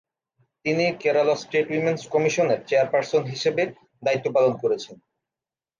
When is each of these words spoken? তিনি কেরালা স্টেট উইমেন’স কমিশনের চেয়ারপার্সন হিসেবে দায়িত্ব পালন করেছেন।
তিনি 0.65 0.85
কেরালা 1.01 1.35
স্টেট 1.41 1.67
উইমেন’স 1.71 2.03
কমিশনের 2.13 2.59
চেয়ারপার্সন 2.67 3.21
হিসেবে 3.33 3.63
দায়িত্ব 4.03 4.27
পালন 4.35 4.53
করেছেন। 4.63 4.95